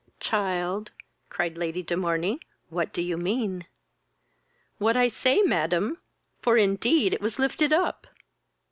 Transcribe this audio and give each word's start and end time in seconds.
"Child, 0.19 0.89
(cried 1.29 1.59
Lady 1.59 1.83
de 1.83 1.95
Morney,) 1.95 2.39
what 2.69 2.91
do 2.91 3.03
you 3.03 3.17
mean?" 3.17 3.67
"What 4.79 4.97
I 4.97 5.07
say, 5.09 5.43
madam, 5.43 5.99
for 6.41 6.57
indeed 6.57 7.13
it 7.13 7.21
was 7.21 7.37
lifted 7.37 7.71
up." 7.71 8.07